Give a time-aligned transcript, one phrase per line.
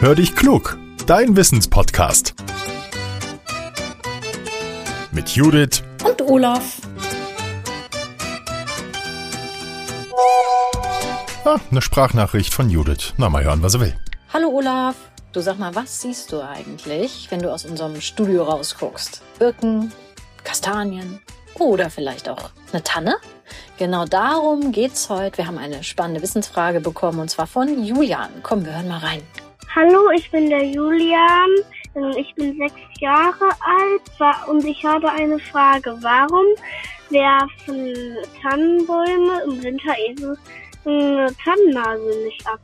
[0.00, 2.36] Hör dich klug, dein Wissenspodcast.
[5.10, 6.76] Mit Judith und Olaf.
[11.44, 13.12] Ah, eine Sprachnachricht von Judith.
[13.16, 13.96] Na, mal hören, was er will.
[14.32, 14.94] Hallo Olaf.
[15.32, 19.20] Du sag mal, was siehst du eigentlich, wenn du aus unserem Studio rausguckst?
[19.40, 19.92] Birken,
[20.44, 21.18] Kastanien
[21.58, 23.16] oder vielleicht auch eine Tanne?
[23.78, 25.38] Genau darum geht's heute.
[25.38, 28.30] Wir haben eine spannende Wissensfrage bekommen und zwar von Julian.
[28.44, 29.22] Komm, wir hören mal rein.
[29.80, 31.50] Hallo, ich bin der Julian.
[32.16, 35.96] Ich bin sechs Jahre alt und ich habe eine Frage.
[36.00, 36.46] Warum
[37.10, 37.94] werfen
[38.42, 40.36] Tannenbäume im Winter eben
[40.84, 42.58] eine Tannennase nicht ab?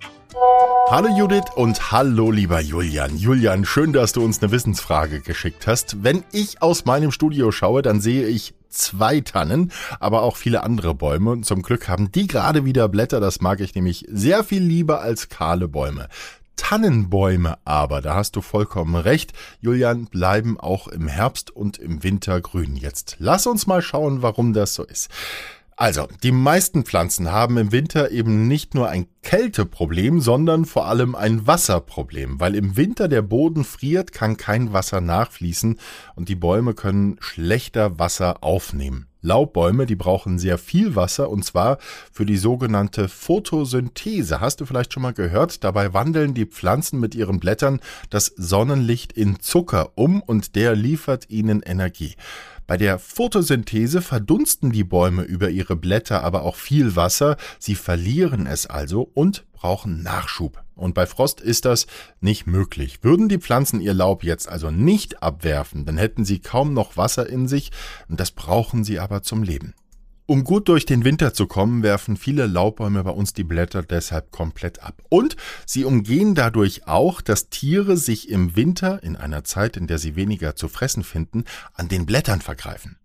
[0.91, 3.17] Hallo Judith und hallo lieber Julian.
[3.17, 6.03] Julian, schön, dass du uns eine Wissensfrage geschickt hast.
[6.03, 9.71] Wenn ich aus meinem Studio schaue, dann sehe ich zwei Tannen,
[10.01, 11.31] aber auch viele andere Bäume.
[11.31, 13.21] Und zum Glück haben die gerade wieder Blätter.
[13.21, 16.09] Das mag ich nämlich sehr viel lieber als kahle Bäume.
[16.57, 22.41] Tannenbäume aber, da hast du vollkommen recht, Julian, bleiben auch im Herbst und im Winter
[22.41, 22.77] grün.
[22.77, 25.11] Jetzt lass uns mal schauen, warum das so ist.
[25.77, 31.17] Also, die meisten Pflanzen haben im Winter eben nicht nur ein Kälteproblem, sondern vor allem
[31.17, 32.39] ein Wasserproblem.
[32.39, 35.81] Weil im Winter der Boden friert, kann kein Wasser nachfließen
[36.15, 39.09] und die Bäume können schlechter Wasser aufnehmen.
[39.25, 41.79] Laubbäume, die brauchen sehr viel Wasser und zwar
[42.13, 44.41] für die sogenannte Photosynthese.
[44.41, 45.65] Hast du vielleicht schon mal gehört?
[45.65, 51.31] Dabei wandeln die Pflanzen mit ihren Blättern das Sonnenlicht in Zucker um und der liefert
[51.31, 52.15] ihnen Energie.
[52.67, 58.47] Bei der Photosynthese verdunsten die Bäume über ihre Blätter aber auch viel Wasser, sie verlieren
[58.47, 60.63] es also und brauchen Nachschub.
[60.75, 61.87] Und bei Frost ist das
[62.21, 63.01] nicht möglich.
[63.03, 67.29] Würden die Pflanzen ihr Laub jetzt also nicht abwerfen, dann hätten sie kaum noch Wasser
[67.29, 67.71] in sich,
[68.09, 69.75] und das brauchen sie aber zum Leben.
[70.27, 74.31] Um gut durch den Winter zu kommen, werfen viele Laubbäume bei uns die Blätter deshalb
[74.31, 75.03] komplett ab.
[75.11, 79.99] Und sie umgehen dadurch auch, dass Tiere sich im Winter, in einer Zeit, in der
[79.99, 81.45] sie weniger zu fressen finden,
[81.75, 82.97] an den Blättern vergreifen.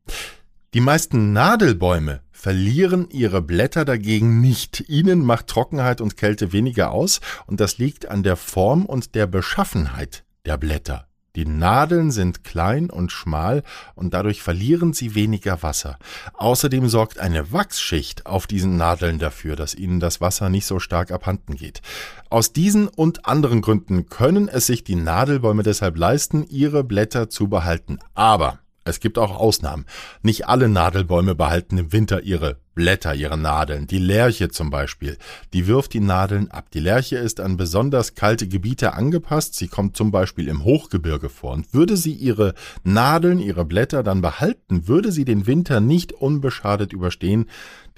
[0.73, 4.85] Die meisten Nadelbäume verlieren ihre Blätter dagegen nicht.
[4.87, 9.27] Ihnen macht Trockenheit und Kälte weniger aus, und das liegt an der Form und der
[9.27, 11.08] Beschaffenheit der Blätter.
[11.39, 13.63] Die Nadeln sind klein und schmal
[13.95, 15.97] und dadurch verlieren sie weniger Wasser.
[16.33, 21.11] Außerdem sorgt eine Wachsschicht auf diesen Nadeln dafür, dass ihnen das Wasser nicht so stark
[21.11, 21.81] abhanden geht.
[22.29, 27.47] Aus diesen und anderen Gründen können es sich die Nadelbäume deshalb leisten, ihre Blätter zu
[27.47, 27.99] behalten.
[28.15, 29.85] Aber es gibt auch Ausnahmen.
[30.21, 33.87] Nicht alle Nadelbäume behalten im Winter ihre Blätter, ihre Nadeln.
[33.87, 35.17] Die Lerche zum Beispiel,
[35.51, 36.71] die wirft die Nadeln ab.
[36.71, 39.55] Die Lerche ist an besonders kalte Gebiete angepasst.
[39.55, 41.51] Sie kommt zum Beispiel im Hochgebirge vor.
[41.51, 42.53] Und würde sie ihre
[42.85, 47.47] Nadeln, ihre Blätter dann behalten, würde sie den Winter nicht unbeschadet überstehen.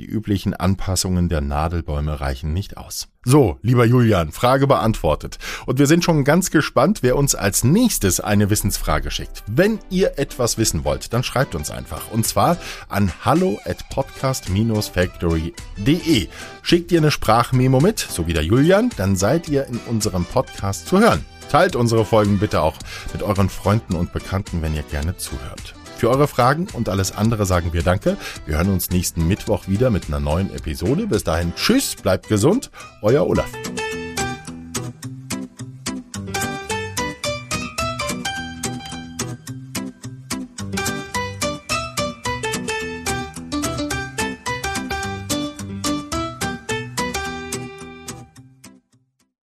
[0.01, 3.09] Die üblichen Anpassungen der Nadelbäume reichen nicht aus.
[3.23, 5.37] So, lieber Julian, Frage beantwortet.
[5.67, 9.43] Und wir sind schon ganz gespannt, wer uns als nächstes eine Wissensfrage schickt.
[9.45, 12.09] Wenn ihr etwas wissen wollt, dann schreibt uns einfach.
[12.09, 12.57] Und zwar
[12.89, 16.29] an hallo at podcast-factory.de.
[16.63, 20.87] Schickt ihr eine Sprachmemo mit, so wie der Julian, dann seid ihr in unserem Podcast
[20.87, 21.23] zu hören.
[21.51, 22.77] Teilt unsere Folgen bitte auch
[23.13, 25.75] mit euren Freunden und Bekannten, wenn ihr gerne zuhört.
[26.01, 28.17] Für eure Fragen und alles andere sagen wir Danke.
[28.47, 31.05] Wir hören uns nächsten Mittwoch wieder mit einer neuen Episode.
[31.05, 32.71] Bis dahin, tschüss, bleibt gesund,
[33.03, 33.51] euer Olaf.